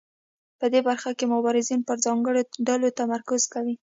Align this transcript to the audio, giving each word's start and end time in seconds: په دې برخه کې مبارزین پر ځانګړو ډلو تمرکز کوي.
په 0.59 0.65
دې 0.73 0.79
برخه 0.87 1.11
کې 1.17 1.25
مبارزین 1.33 1.81
پر 1.87 1.97
ځانګړو 2.05 2.41
ډلو 2.67 2.89
تمرکز 2.99 3.41
کوي. 3.53 3.75